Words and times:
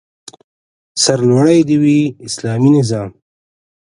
سرلوړی 1.03 1.59
دې 1.67 1.77
وي 1.83 1.99
اسلامي 2.27 2.69
نظام 2.77 3.09